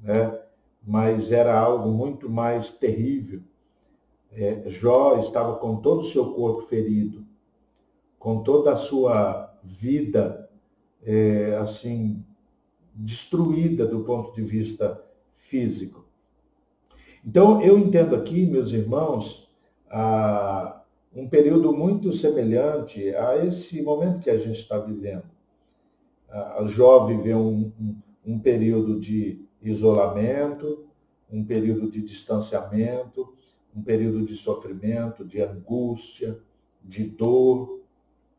né? 0.00 0.45
Mas 0.86 1.32
era 1.32 1.58
algo 1.58 1.90
muito 1.90 2.30
mais 2.30 2.70
terrível. 2.70 3.42
É, 4.30 4.62
Jó 4.68 5.18
estava 5.18 5.56
com 5.56 5.76
todo 5.76 6.00
o 6.00 6.04
seu 6.04 6.32
corpo 6.32 6.62
ferido, 6.62 7.26
com 8.18 8.44
toda 8.44 8.72
a 8.72 8.76
sua 8.76 9.52
vida, 9.64 10.48
é, 11.02 11.56
assim, 11.56 12.24
destruída 12.94 13.86
do 13.86 14.04
ponto 14.04 14.32
de 14.32 14.42
vista 14.42 15.04
físico. 15.34 16.06
Então, 17.24 17.60
eu 17.60 17.76
entendo 17.76 18.14
aqui, 18.14 18.46
meus 18.46 18.70
irmãos, 18.70 19.50
a, 19.90 20.82
um 21.12 21.28
período 21.28 21.72
muito 21.72 22.12
semelhante 22.12 23.12
a 23.14 23.44
esse 23.44 23.82
momento 23.82 24.20
que 24.20 24.30
a 24.30 24.38
gente 24.38 24.60
está 24.60 24.78
vivendo. 24.78 25.24
A 26.28 26.64
Jó 26.66 27.06
viveu 27.06 27.38
um, 27.38 27.72
um, 27.80 27.96
um 28.34 28.38
período 28.38 29.00
de 29.00 29.45
isolamento, 29.68 30.86
um 31.30 31.44
período 31.44 31.90
de 31.90 32.00
distanciamento, 32.02 33.34
um 33.74 33.82
período 33.82 34.24
de 34.24 34.36
sofrimento, 34.36 35.24
de 35.24 35.42
angústia, 35.42 36.38
de 36.82 37.04
dor. 37.04 37.80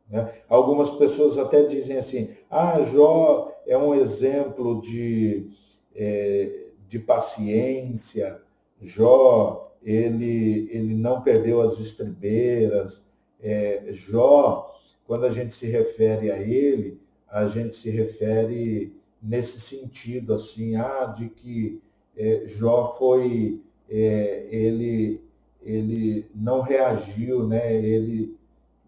Né? 0.10 0.34
Algumas 0.48 0.90
pessoas 0.92 1.38
até 1.38 1.66
dizem 1.66 1.98
assim: 1.98 2.30
ah, 2.50 2.82
Jó 2.84 3.52
é 3.66 3.78
um 3.78 3.94
exemplo 3.94 4.82
de, 4.82 5.50
é, 5.96 6.68
de 6.88 6.98
paciência, 7.00 8.42
Jó 8.82 9.68
ele, 9.84 10.70
ele 10.72 10.96
não 10.96 11.22
perdeu 11.22 11.62
as 11.62 11.80
estribeiras. 11.80 13.02
É, 13.42 13.86
Jó, 13.92 14.76
quando 15.06 15.26
a 15.26 15.30
gente 15.30 15.54
se 15.54 15.68
refere 15.68 16.32
a 16.32 16.38
ele, 16.38 17.00
a 17.28 17.48
gente 17.48 17.76
se 17.76 17.90
refere 17.90 18.97
nesse 19.22 19.60
sentido, 19.60 20.34
assim, 20.34 20.76
ah, 20.76 21.06
de 21.06 21.30
que 21.30 21.82
é, 22.16 22.44
Jó 22.46 22.96
foi, 22.98 23.62
é, 23.90 24.48
ele, 24.50 25.22
ele 25.62 26.30
não 26.34 26.62
reagiu, 26.62 27.48
né? 27.48 27.76
Ele, 27.76 28.36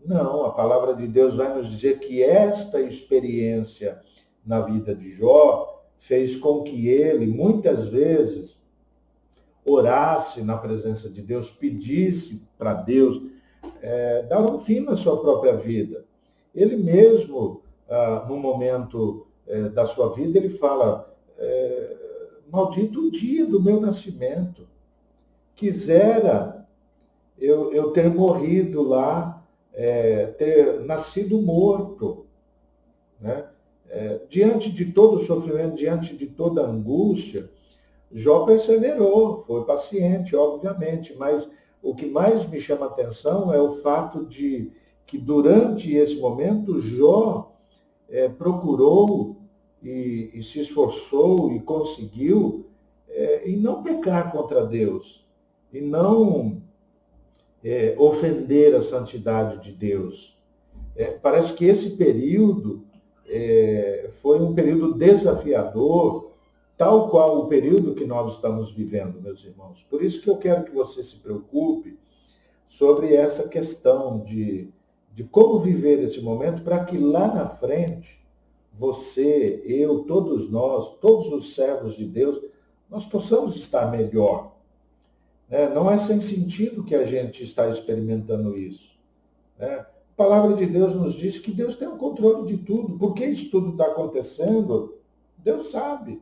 não, 0.06 0.46
a 0.46 0.52
palavra 0.52 0.94
de 0.94 1.08
Deus 1.08 1.36
vai 1.36 1.54
nos 1.54 1.70
dizer 1.70 2.00
que 2.00 2.24
esta 2.24 2.82
experiência 2.82 4.00
na 4.46 4.62
vida 4.62 4.96
de 4.96 5.16
Jó 5.16 5.84
fez 5.98 6.36
com 6.36 6.64
que 6.64 6.88
ele, 6.88 7.28
muitas 7.28 7.90
vezes, 7.90 8.58
orasse 9.66 10.42
na 10.42 10.58
presença 10.58 11.10
de 11.10 11.22
Deus, 11.22 11.52
pedisse 11.52 12.42
para 12.58 12.74
Deus 12.74 13.22
é, 13.82 14.24
dar 14.24 14.42
um 14.42 14.58
fim 14.58 14.80
na 14.80 14.96
sua 14.96 15.20
própria 15.20 15.56
vida. 15.56 16.06
Ele 16.56 16.78
mesmo, 16.78 17.62
ah, 17.88 18.26
no 18.28 18.38
momento 18.38 19.28
é, 19.50 19.70
da 19.70 19.86
sua 19.86 20.14
vida, 20.14 20.38
ele 20.38 20.50
fala, 20.50 21.14
é, 21.38 21.98
maldito 22.52 23.08
o 23.08 23.12
dia 23.12 23.46
do 23.46 23.62
meu 23.62 23.82
nascimento. 23.82 24.68
Quisera 25.56 26.68
eu, 27.38 27.74
eu 27.74 27.92
ter 27.92 28.14
morrido 28.14 28.82
lá, 28.82 29.44
é, 29.74 30.28
ter 30.28 30.82
nascido 30.82 31.42
morto. 31.42 32.26
Né? 33.20 33.46
É, 33.90 34.22
diante 34.30 34.72
de 34.72 34.92
todo 34.92 35.16
o 35.16 35.20
sofrimento, 35.20 35.76
diante 35.76 36.16
de 36.16 36.28
toda 36.28 36.62
a 36.62 36.70
angústia, 36.70 37.50
Jó 38.12 38.46
perseverou, 38.46 39.42
foi 39.42 39.66
paciente, 39.66 40.36
obviamente, 40.36 41.16
mas 41.16 41.50
o 41.82 41.94
que 41.96 42.08
mais 42.08 42.48
me 42.48 42.60
chama 42.60 42.86
a 42.86 42.90
atenção 42.90 43.54
é 43.54 43.62
o 43.62 43.72
fato 43.72 44.26
de 44.26 44.72
que 45.06 45.18
durante 45.18 45.94
esse 45.94 46.18
momento 46.18 46.80
Jó 46.80 47.56
é, 48.08 48.28
procurou 48.28 49.39
e, 49.82 50.32
e, 50.34 50.44
se 50.44 50.60
esforçou 50.60 51.54
e 51.54 51.60
conseguiu 51.60 52.66
é, 53.08 53.48
não 53.50 53.84
pecar 53.84 54.32
contra 54.32 54.66
Deus, 54.66 55.26
e 55.72 55.82
não 55.82 56.62
é, 57.64 57.96
ofender 57.98 58.76
a 58.76 58.82
santidade 58.82 59.64
de 59.64 59.72
Deus. 59.72 60.38
É, 60.96 61.06
parece 61.06 61.54
que 61.54 61.66
esse 61.66 61.92
período 61.92 62.86
é, 63.28 64.10
foi 64.22 64.40
um 64.40 64.54
período 64.54 64.94
desafiador 64.94 66.30
tal 66.80 67.10
qual 67.10 67.40
o 67.40 67.48
período 67.48 67.94
que 67.94 68.06
nós 68.06 68.36
estamos 68.36 68.72
vivendo, 68.72 69.22
meus 69.22 69.44
irmãos. 69.44 69.86
Por 69.90 70.02
isso 70.02 70.22
que 70.22 70.30
eu 70.30 70.38
quero 70.38 70.64
que 70.64 70.72
você 70.72 71.04
se 71.04 71.18
preocupe 71.18 72.00
sobre 72.70 73.14
essa 73.14 73.50
questão 73.50 74.24
de, 74.24 74.72
de 75.14 75.26
como 75.26 75.60
viver 75.60 76.00
esse 76.00 76.22
momento 76.22 76.64
para 76.64 76.86
que 76.86 76.98
lá 76.98 77.28
na 77.28 77.50
frente 77.50 78.26
você, 78.74 79.62
eu, 79.66 80.04
todos 80.04 80.50
nós, 80.50 80.98
todos 81.00 81.32
os 81.32 81.54
servos 81.54 81.96
de 81.96 82.06
Deus, 82.06 82.40
nós 82.90 83.06
possamos 83.06 83.56
estar 83.56 83.92
melhor. 83.92 84.56
Né? 85.50 85.70
Não 85.70 85.90
é 85.90 85.98
sem 85.98 86.22
sentido 86.22 86.84
que 86.84 86.96
a 86.96 87.06
gente 87.06 87.44
está 87.44 87.68
experimentando 87.68 88.56
isso. 88.58 88.90
Né? 89.58 89.68
A 89.76 89.88
palavra 90.16 90.56
de 90.56 90.66
Deus 90.66 90.96
nos 90.96 91.14
diz 91.16 91.40
que 91.40 91.52
Deus 91.52 91.76
tem 91.76 91.88
o 91.88 91.98
controle 91.98 92.48
de 92.48 92.58
tudo. 92.58 92.98
Por 92.98 93.14
que 93.14 93.26
isso 93.26 93.50
tudo 93.50 93.72
está 93.72 93.86
acontecendo? 93.86 94.98
Deus 95.38 95.70
sabe. 95.70 96.22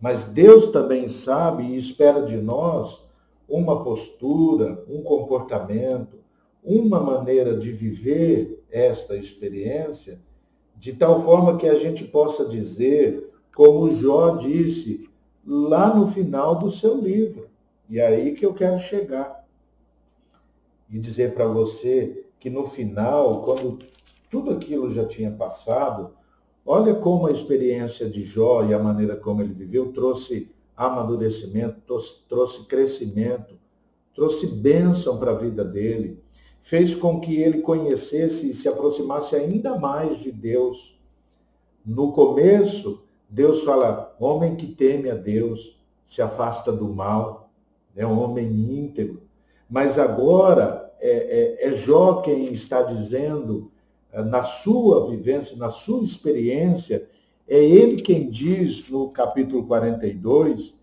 Mas 0.00 0.24
Deus 0.24 0.68
também 0.70 1.08
sabe 1.08 1.62
e 1.62 1.76
espera 1.76 2.22
de 2.22 2.36
nós 2.36 3.04
uma 3.48 3.84
postura, 3.84 4.84
um 4.88 5.02
comportamento, 5.02 6.18
uma 6.64 7.00
maneira 7.00 7.56
de 7.56 7.70
viver 7.70 8.64
esta 8.70 9.16
experiência, 9.16 10.20
de 10.82 10.92
tal 10.92 11.22
forma 11.22 11.58
que 11.58 11.68
a 11.68 11.78
gente 11.78 12.02
possa 12.02 12.44
dizer, 12.44 13.30
como 13.54 13.94
Jó 13.94 14.34
disse 14.34 15.08
lá 15.46 15.94
no 15.94 16.08
final 16.08 16.56
do 16.56 16.72
seu 16.72 17.00
livro, 17.00 17.48
e 17.88 18.00
é 18.00 18.06
aí 18.08 18.34
que 18.34 18.44
eu 18.44 18.52
quero 18.52 18.80
chegar. 18.80 19.46
E 20.90 20.98
dizer 20.98 21.34
para 21.34 21.46
você 21.46 22.26
que 22.40 22.50
no 22.50 22.64
final, 22.64 23.44
quando 23.44 23.78
tudo 24.28 24.50
aquilo 24.50 24.90
já 24.90 25.06
tinha 25.06 25.30
passado, 25.30 26.16
olha 26.66 26.96
como 26.96 27.28
a 27.28 27.30
experiência 27.30 28.10
de 28.10 28.24
Jó 28.24 28.64
e 28.64 28.74
a 28.74 28.78
maneira 28.80 29.14
como 29.14 29.40
ele 29.40 29.52
viveu 29.52 29.92
trouxe 29.92 30.50
amadurecimento, 30.76 31.80
trouxe 32.28 32.64
crescimento, 32.64 33.56
trouxe 34.16 34.48
bênção 34.48 35.16
para 35.16 35.30
a 35.30 35.36
vida 35.36 35.64
dele, 35.64 36.20
fez 36.62 36.94
com 36.94 37.20
que 37.20 37.36
ele 37.36 37.60
conhecesse 37.60 38.50
e 38.50 38.54
se 38.54 38.68
aproximasse 38.68 39.36
ainda 39.36 39.78
mais 39.78 40.18
de 40.18 40.32
Deus. 40.32 40.98
No 41.84 42.12
começo, 42.12 43.02
Deus 43.28 43.62
fala: 43.62 44.16
homem 44.18 44.56
que 44.56 44.66
teme 44.68 45.10
a 45.10 45.14
Deus, 45.14 45.78
se 46.06 46.22
afasta 46.22 46.72
do 46.72 46.88
mal 46.88 47.42
é 47.94 48.06
um 48.06 48.22
homem 48.22 48.46
íntegro. 48.48 49.22
Mas 49.68 49.98
agora 49.98 50.92
é, 51.00 51.58
é, 51.64 51.68
é 51.68 51.72
Jó 51.74 52.22
quem 52.22 52.52
está 52.52 52.82
dizendo, 52.82 53.70
é, 54.12 54.22
na 54.22 54.42
sua 54.42 55.08
vivência, 55.10 55.56
na 55.56 55.70
sua 55.70 56.02
experiência, 56.02 57.08
é 57.48 57.62
ele 57.62 58.00
quem 58.00 58.30
diz 58.30 58.88
no 58.88 59.10
capítulo 59.10 59.66
42, 59.66 60.74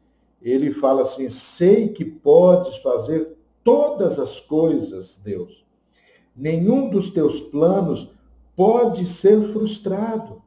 ele 0.42 0.72
fala 0.72 1.04
assim: 1.04 1.30
sei 1.30 1.90
que 1.90 2.06
podes 2.06 2.78
fazer 2.78 3.36
todas 3.64 4.20
as 4.20 4.40
coisas, 4.40 5.20
Deus. 5.24 5.66
Nenhum 6.40 6.90
dos 6.90 7.10
teus 7.10 7.42
planos 7.42 8.10
pode 8.56 9.06
ser 9.06 9.44
frustrado. 9.44 10.42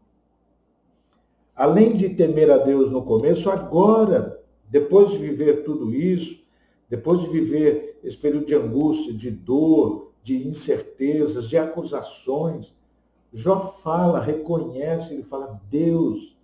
Além 1.54 1.92
de 1.92 2.08
temer 2.08 2.50
a 2.50 2.56
Deus 2.56 2.90
no 2.90 3.02
começo, 3.02 3.50
agora, 3.50 4.42
depois 4.70 5.10
de 5.10 5.18
viver 5.18 5.64
tudo 5.64 5.94
isso, 5.94 6.42
depois 6.88 7.20
de 7.20 7.28
viver 7.28 8.00
esse 8.02 8.16
período 8.16 8.46
de 8.46 8.54
angústia, 8.54 9.12
de 9.12 9.30
dor, 9.30 10.12
de 10.22 10.48
incertezas, 10.48 11.46
de 11.46 11.58
acusações, 11.58 12.74
Jó 13.30 13.60
fala, 13.60 14.20
reconhece, 14.20 15.12
ele 15.12 15.22
fala: 15.22 15.60
Deus, 15.70 16.36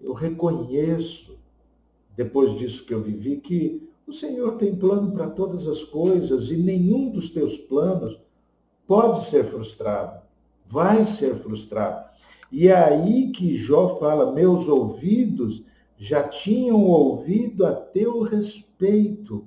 eu 0.00 0.12
reconheço, 0.12 1.38
depois 2.16 2.54
disso 2.54 2.84
que 2.84 2.94
eu 2.94 3.02
vivi, 3.02 3.36
que 3.36 3.87
o 4.08 4.12
Senhor 4.12 4.56
tem 4.56 4.74
plano 4.74 5.12
para 5.12 5.28
todas 5.28 5.68
as 5.68 5.84
coisas 5.84 6.50
e 6.50 6.56
nenhum 6.56 7.10
dos 7.10 7.28
teus 7.28 7.58
planos 7.58 8.18
pode 8.86 9.24
ser 9.24 9.44
frustrado, 9.44 10.22
vai 10.66 11.04
ser 11.04 11.36
frustrado. 11.36 12.08
E 12.50 12.68
é 12.68 12.74
aí 12.74 13.30
que 13.30 13.54
Jó 13.54 13.98
fala: 13.98 14.32
meus 14.32 14.66
ouvidos 14.66 15.62
já 15.98 16.26
tinham 16.26 16.86
ouvido 16.86 17.66
a 17.66 17.74
teu 17.74 18.22
respeito, 18.22 19.46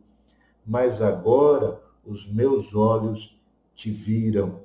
mas 0.63 1.01
agora 1.01 1.81
os 2.05 2.31
meus 2.31 2.75
olhos 2.75 3.35
te 3.73 3.89
viram. 3.89 4.61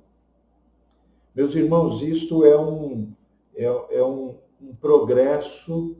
Meus 1.35 1.55
irmãos, 1.55 2.03
isto 2.03 2.45
é 2.45 2.59
um, 2.59 3.13
é, 3.55 3.65
é 3.65 4.05
um, 4.05 4.35
um 4.61 4.75
progresso 4.75 5.97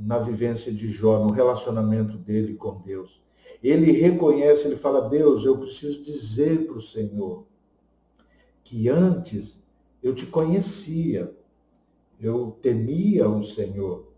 na 0.00 0.18
vivência 0.18 0.72
de 0.72 0.88
Jó, 0.88 1.22
no 1.22 1.32
relacionamento 1.32 2.16
dele 2.16 2.54
com 2.54 2.80
Deus. 2.80 3.20
Ele 3.62 3.92
reconhece, 3.92 4.66
ele 4.66 4.76
fala: 4.76 5.08
Deus, 5.08 5.44
eu 5.44 5.58
preciso 5.58 6.02
dizer 6.02 6.66
para 6.66 6.78
o 6.78 6.80
Senhor 6.80 7.44
que 8.64 8.88
antes 8.88 9.60
eu 10.02 10.14
te 10.14 10.24
conhecia, 10.24 11.36
eu 12.18 12.56
temia 12.62 13.28
o 13.28 13.42
Senhor, 13.42 14.08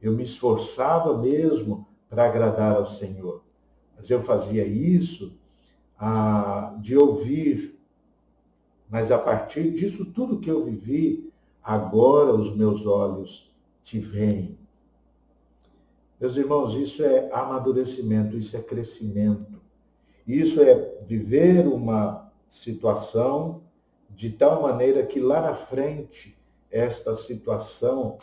eu 0.00 0.12
me 0.12 0.22
esforçava 0.22 1.18
mesmo 1.18 1.86
para 2.08 2.26
agradar 2.26 2.76
ao 2.76 2.86
Senhor. 2.86 3.42
Mas 3.96 4.08
eu 4.10 4.20
fazia 4.20 4.64
isso 4.64 5.32
ah, 5.98 6.76
de 6.80 6.96
ouvir. 6.96 7.78
Mas 8.88 9.10
a 9.10 9.18
partir 9.18 9.70
disso 9.72 10.04
tudo 10.04 10.38
que 10.38 10.50
eu 10.50 10.64
vivi, 10.64 11.32
agora 11.62 12.34
os 12.34 12.54
meus 12.54 12.84
olhos 12.84 13.50
te 13.82 13.98
veem. 13.98 14.61
Meus 16.22 16.36
irmãos, 16.36 16.74
isso 16.76 17.02
é 17.02 17.28
amadurecimento, 17.32 18.36
isso 18.36 18.56
é 18.56 18.62
crescimento. 18.62 19.60
Isso 20.24 20.62
é 20.62 21.02
viver 21.04 21.66
uma 21.66 22.30
situação 22.46 23.64
de 24.08 24.30
tal 24.30 24.62
maneira 24.62 25.04
que 25.04 25.18
lá 25.18 25.40
na 25.40 25.52
frente 25.52 26.40
esta 26.70 27.16
situação 27.16 28.18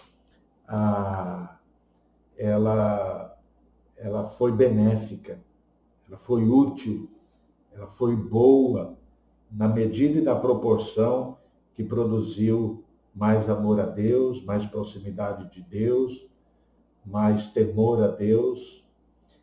ah, 0.65 1.57
ela, 2.38 3.38
ela 3.97 4.23
foi 4.23 4.53
benéfica, 4.53 5.38
ela 6.07 6.15
foi 6.15 6.47
útil, 6.47 7.09
ela 7.73 7.88
foi 7.88 8.15
boa, 8.15 8.97
na 9.51 9.67
medida 9.67 10.19
e 10.19 10.21
na 10.21 10.38
proporção 10.38 11.38
que 11.73 11.83
produziu 11.83 12.81
mais 13.13 13.49
amor 13.49 13.77
a 13.77 13.85
Deus, 13.85 14.41
mais 14.45 14.65
proximidade 14.65 15.51
de 15.51 15.62
Deus, 15.62 16.29
mais 17.10 17.50
temor 17.50 18.04
a 18.04 18.08
Deus. 18.08 18.86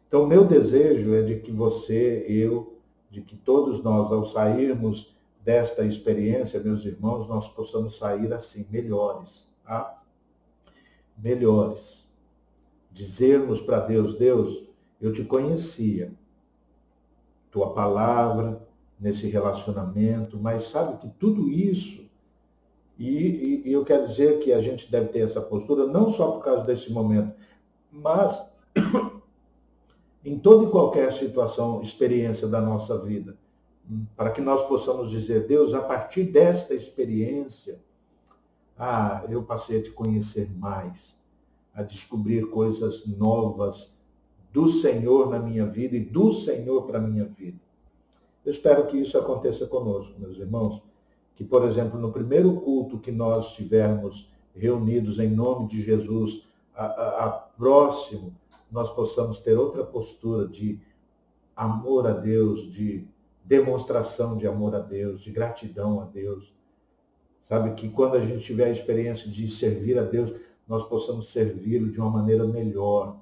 Então, 0.06 0.26
meu 0.26 0.44
desejo 0.44 1.14
é 1.14 1.22
de 1.22 1.40
que 1.40 1.50
você, 1.50 2.24
eu, 2.28 2.78
de 3.10 3.20
que 3.20 3.36
todos 3.36 3.82
nós, 3.82 4.10
ao 4.12 4.24
sairmos 4.24 5.14
desta 5.44 5.84
experiência, 5.84 6.60
meus 6.60 6.84
irmãos, 6.84 7.28
nós 7.28 7.48
possamos 7.48 7.96
sair 7.96 8.32
assim, 8.32 8.66
melhores, 8.70 9.48
tá? 9.64 10.02
Melhores 11.16 12.06
dizermos 12.96 13.60
para 13.60 13.80
Deus, 13.80 14.14
Deus, 14.14 14.64
eu 14.98 15.12
te 15.12 15.22
conhecia, 15.22 16.14
tua 17.50 17.74
palavra 17.74 18.66
nesse 18.98 19.28
relacionamento, 19.28 20.38
mas 20.38 20.68
sabe 20.68 20.96
que 20.98 21.08
tudo 21.18 21.50
isso, 21.50 22.06
e, 22.98 23.06
e, 23.06 23.68
e 23.68 23.72
eu 23.72 23.84
quero 23.84 24.06
dizer 24.06 24.38
que 24.38 24.50
a 24.50 24.62
gente 24.62 24.90
deve 24.90 25.08
ter 25.08 25.18
essa 25.18 25.42
postura 25.42 25.86
não 25.86 26.10
só 26.10 26.32
por 26.32 26.42
causa 26.42 26.64
desse 26.64 26.90
momento, 26.90 27.34
mas 28.02 28.50
em 30.24 30.38
toda 30.38 30.66
e 30.66 30.70
qualquer 30.70 31.12
situação, 31.12 31.82
experiência 31.82 32.46
da 32.46 32.60
nossa 32.60 32.98
vida, 32.98 33.36
para 34.16 34.30
que 34.30 34.40
nós 34.40 34.62
possamos 34.66 35.10
dizer, 35.10 35.46
Deus, 35.46 35.72
a 35.72 35.80
partir 35.80 36.24
desta 36.24 36.74
experiência, 36.74 37.80
ah, 38.76 39.24
eu 39.28 39.42
passei 39.42 39.78
a 39.78 39.82
te 39.82 39.90
conhecer 39.90 40.50
mais 40.56 41.16
a 41.76 41.82
descobrir 41.82 42.48
coisas 42.48 43.06
novas 43.06 43.94
do 44.50 44.66
Senhor 44.66 45.28
na 45.28 45.38
minha 45.38 45.66
vida 45.66 45.94
e 45.94 46.00
do 46.00 46.32
Senhor 46.32 46.86
para 46.86 46.96
a 46.96 47.02
minha 47.02 47.26
vida. 47.26 47.60
Eu 48.42 48.50
espero 48.50 48.86
que 48.86 48.96
isso 48.96 49.18
aconteça 49.18 49.66
conosco, 49.66 50.18
meus 50.18 50.38
irmãos. 50.38 50.82
Que, 51.34 51.44
por 51.44 51.64
exemplo, 51.66 52.00
no 52.00 52.10
primeiro 52.10 52.62
culto 52.62 52.98
que 52.98 53.12
nós 53.12 53.52
tivermos 53.52 54.32
reunidos 54.54 55.18
em 55.18 55.28
nome 55.28 55.68
de 55.68 55.82
Jesus, 55.82 56.45
a, 56.76 56.84
a, 56.84 57.24
a 57.24 57.30
próximo, 57.30 58.36
nós 58.70 58.90
possamos 58.90 59.40
ter 59.40 59.56
outra 59.56 59.84
postura 59.84 60.46
de 60.46 60.78
amor 61.54 62.06
a 62.06 62.12
Deus, 62.12 62.70
de 62.70 63.08
demonstração 63.42 64.36
de 64.36 64.46
amor 64.46 64.74
a 64.74 64.80
Deus, 64.80 65.22
de 65.22 65.30
gratidão 65.30 66.00
a 66.00 66.04
Deus. 66.04 66.54
Sabe 67.42 67.74
que 67.74 67.88
quando 67.88 68.16
a 68.16 68.20
gente 68.20 68.44
tiver 68.44 68.66
a 68.66 68.70
experiência 68.70 69.30
de 69.30 69.48
servir 69.48 69.98
a 69.98 70.02
Deus, 70.02 70.34
nós 70.66 70.84
possamos 70.84 71.30
servi-lo 71.30 71.90
de 71.90 72.00
uma 72.00 72.10
maneira 72.10 72.44
melhor, 72.44 73.20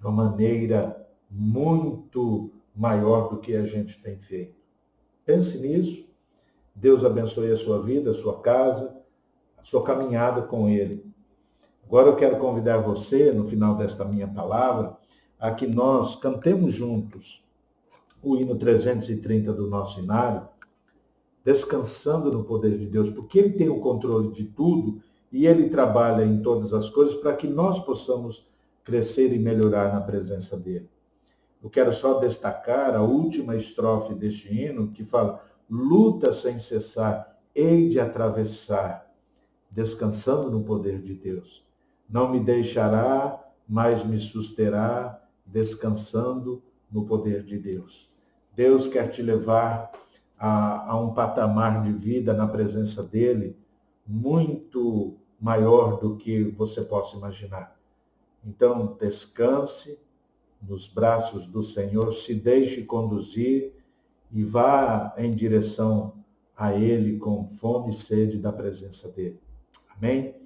de 0.00 0.06
uma 0.06 0.24
maneira 0.24 1.06
muito 1.30 2.50
maior 2.74 3.28
do 3.28 3.38
que 3.38 3.54
a 3.54 3.64
gente 3.64 4.02
tem 4.02 4.18
feito. 4.18 4.56
Pense 5.24 5.58
nisso. 5.58 6.08
Deus 6.74 7.04
abençoe 7.04 7.52
a 7.52 7.56
sua 7.56 7.80
vida, 7.80 8.10
a 8.10 8.14
sua 8.14 8.40
casa, 8.40 8.96
a 9.56 9.64
sua 9.64 9.84
caminhada 9.84 10.42
com 10.42 10.68
Ele. 10.68 11.13
Agora 11.86 12.08
eu 12.08 12.16
quero 12.16 12.38
convidar 12.38 12.78
você, 12.78 13.30
no 13.32 13.44
final 13.44 13.76
desta 13.76 14.04
minha 14.04 14.26
palavra, 14.26 14.96
a 15.38 15.50
que 15.50 15.66
nós 15.66 16.16
cantemos 16.16 16.72
juntos 16.72 17.44
o 18.22 18.36
hino 18.36 18.56
330 18.56 19.52
do 19.52 19.68
nosso 19.68 20.00
inário, 20.00 20.48
descansando 21.44 22.32
no 22.32 22.44
poder 22.44 22.78
de 22.78 22.86
Deus, 22.86 23.10
porque 23.10 23.38
Ele 23.38 23.50
tem 23.50 23.68
o 23.68 23.80
controle 23.80 24.32
de 24.32 24.44
tudo 24.44 25.02
e 25.30 25.46
Ele 25.46 25.68
trabalha 25.68 26.24
em 26.24 26.40
todas 26.40 26.72
as 26.72 26.88
coisas 26.88 27.14
para 27.14 27.36
que 27.36 27.46
nós 27.46 27.78
possamos 27.78 28.48
crescer 28.82 29.32
e 29.32 29.38
melhorar 29.38 29.92
na 29.92 30.00
presença 30.00 30.56
dEle. 30.56 30.88
Eu 31.62 31.70
quero 31.70 31.92
só 31.92 32.18
destacar 32.18 32.94
a 32.94 33.02
última 33.02 33.56
estrofe 33.56 34.14
deste 34.14 34.52
hino, 34.52 34.92
que 34.92 35.04
fala: 35.04 35.42
luta 35.68 36.32
sem 36.32 36.58
cessar, 36.58 37.38
hei 37.54 37.88
de 37.88 37.98
atravessar, 37.98 39.10
descansando 39.70 40.50
no 40.50 40.62
poder 40.62 41.00
de 41.00 41.14
Deus. 41.14 41.63
Não 42.08 42.30
me 42.30 42.40
deixará, 42.40 43.42
mas 43.68 44.04
me 44.04 44.18
susterá, 44.18 45.20
descansando 45.46 46.62
no 46.90 47.06
poder 47.06 47.42
de 47.42 47.58
Deus. 47.58 48.10
Deus 48.54 48.88
quer 48.88 49.10
te 49.10 49.22
levar 49.22 49.90
a, 50.38 50.92
a 50.92 51.00
um 51.00 51.12
patamar 51.12 51.82
de 51.82 51.92
vida 51.92 52.32
na 52.32 52.46
presença 52.46 53.02
dele 53.02 53.56
muito 54.06 55.16
maior 55.40 55.98
do 55.98 56.16
que 56.16 56.44
você 56.44 56.82
possa 56.82 57.16
imaginar. 57.16 57.78
Então, 58.44 58.96
descanse 59.00 59.98
nos 60.62 60.88
braços 60.88 61.46
do 61.46 61.62
Senhor, 61.62 62.12
se 62.12 62.34
deixe 62.34 62.82
conduzir 62.84 63.74
e 64.30 64.44
vá 64.44 65.14
em 65.16 65.30
direção 65.30 66.24
a 66.56 66.74
Ele 66.74 67.18
com 67.18 67.48
fome 67.48 67.90
e 67.90 67.94
sede 67.94 68.38
da 68.38 68.52
presença 68.52 69.08
dele. 69.08 69.40
Amém? 69.96 70.43